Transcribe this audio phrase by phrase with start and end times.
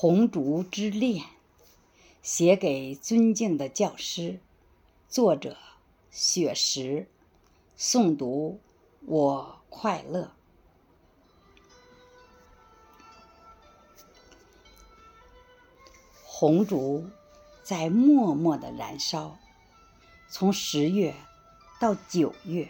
[0.00, 1.24] 红烛之恋，
[2.22, 4.38] 写给尊敬的教师，
[5.08, 5.56] 作者
[6.12, 7.08] 雪石，
[7.76, 8.60] 诵读
[9.06, 10.30] 我快乐。
[16.22, 17.04] 红烛
[17.64, 19.36] 在默默的燃烧，
[20.30, 21.12] 从十月
[21.80, 22.68] 到九月，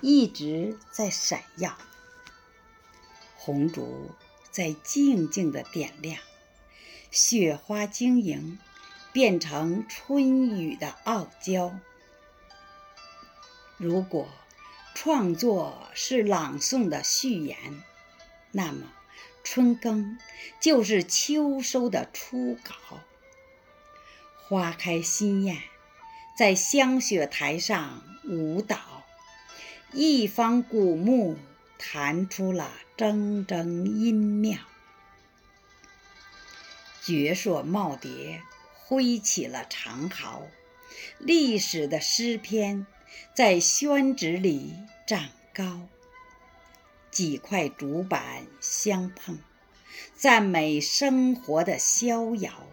[0.00, 1.76] 一直在闪耀。
[3.36, 4.12] 红烛
[4.50, 6.18] 在静静的点亮。
[7.10, 8.58] 雪花晶莹，
[9.12, 11.78] 变成春雨的傲娇。
[13.76, 14.28] 如果
[14.94, 17.82] 创作是朗诵的序言，
[18.52, 18.92] 那么
[19.42, 20.18] 春耕
[20.60, 23.00] 就是秋收的初稿。
[24.42, 25.62] 花开心艳，
[26.36, 29.04] 在香雪台上舞蹈，
[29.92, 31.38] 一方古木
[31.78, 34.58] 弹出了铮铮音妙。
[37.08, 38.42] 绝硕耄耋
[38.74, 40.42] 挥起了长毫，
[41.16, 42.86] 历史的诗篇
[43.34, 44.74] 在宣纸里
[45.06, 45.88] 长高。
[47.10, 49.38] 几块竹板相碰，
[50.14, 52.66] 赞美生活的逍遥。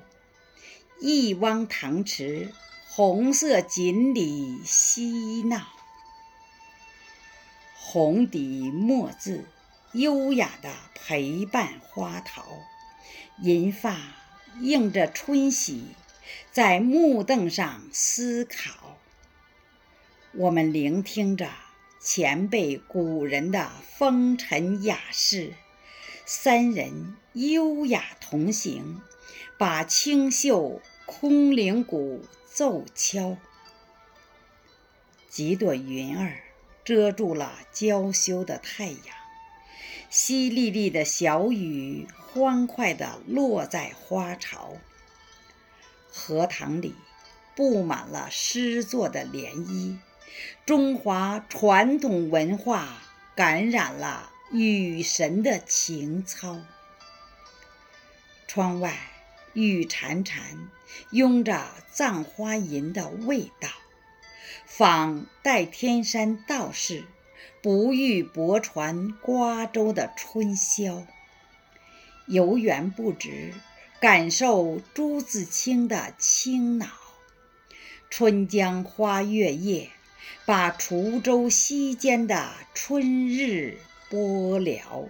[1.00, 2.54] 一汪塘池，
[2.90, 5.66] 红色锦鲤嬉闹。
[7.74, 9.46] 红底墨字，
[9.94, 12.44] 优雅的陪伴花桃，
[13.42, 14.25] 银发。
[14.62, 15.88] 映着春喜，
[16.52, 18.98] 在木凳上思考。
[20.32, 21.50] 我们聆听着
[22.00, 25.54] 前辈古人的风尘雅事，
[26.26, 29.02] 三人优雅同行，
[29.58, 33.38] 把清秀空灵鼓奏敲。
[35.30, 36.44] 几朵云儿
[36.86, 39.25] 遮住了娇羞的太阳。
[40.16, 44.78] 淅沥沥的小雨，欢快地落在花潮。
[46.10, 46.96] 荷塘里
[47.54, 49.98] 布满了诗作的涟漪，
[50.66, 53.02] 中华传统文化
[53.36, 56.62] 感染了雨神的情操。
[58.48, 58.98] 窗外
[59.52, 60.70] 雨潺潺，
[61.12, 61.62] 拥着
[61.92, 63.68] 葬花吟的味道，
[64.66, 67.04] 仿代天山道士。
[67.66, 71.04] 不遇泊船瓜洲的春宵，
[72.28, 73.56] 游园不值，
[74.00, 76.86] 感受朱自清的清脑。
[78.08, 79.90] 春江花月夜，
[80.46, 83.80] 把滁州西间的春日
[84.12, 85.10] 播了。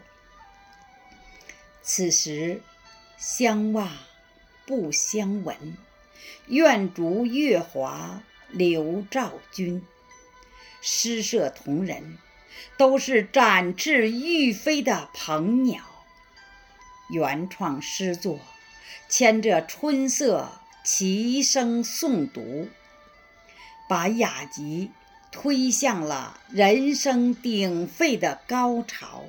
[1.83, 2.61] 此时
[3.17, 3.91] 相望
[4.65, 5.75] 不相闻，
[6.47, 9.85] 愿逐月华流照君。
[10.79, 12.17] 诗社同仁。
[12.77, 15.81] 都是展翅欲飞的鹏鸟。
[17.09, 18.39] 原创诗作，
[19.07, 20.51] 牵着春色
[20.83, 22.67] 齐声诵读，
[23.87, 24.91] 把雅集
[25.31, 29.25] 推向了人声鼎沸的高潮。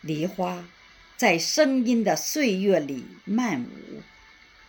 [0.00, 0.64] 梨花
[1.16, 4.02] 在声音的岁月里漫舞，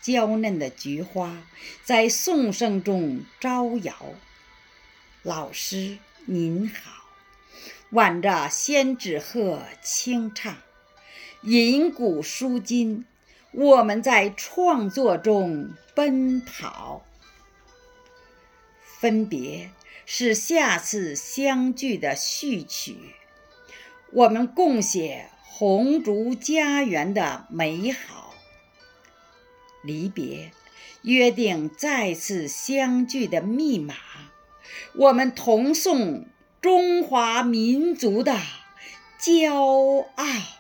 [0.02, 1.44] 娇嫩的菊花
[1.84, 3.96] 在颂声中招摇。
[5.22, 6.00] 老师。
[6.26, 7.06] 您好，
[7.92, 10.56] 挽着仙纸鹤轻唱，
[11.42, 13.06] 银古书今，
[13.52, 17.04] 我们在创作中奔跑。
[18.84, 19.72] 分别
[20.06, 22.96] 是下次相聚的序曲，
[24.12, 28.36] 我们共写红烛家园的美好。
[29.82, 30.52] 离别，
[31.02, 33.96] 约定再次相聚的密码。
[34.94, 36.26] 我们同颂
[36.62, 38.38] 中华民族的
[39.20, 40.59] 骄傲。